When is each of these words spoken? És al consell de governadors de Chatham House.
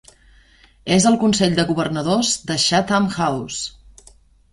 És 0.95 1.03
al 1.09 1.17
consell 1.23 1.53
de 1.59 1.65
governadors 1.71 2.31
de 2.53 2.57
Chatham 2.65 3.07
House. 3.19 4.09